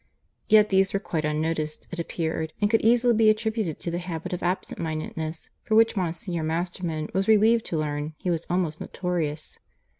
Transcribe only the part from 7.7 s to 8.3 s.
learn,